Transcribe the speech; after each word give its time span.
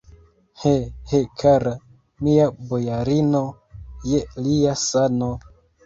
He, 0.61 0.71
he, 1.11 1.19
kara 1.43 1.75
mia 2.29 2.49
bojarino, 2.73 3.45
je 4.11 4.27
lia 4.49 4.79
sano! 4.91 5.35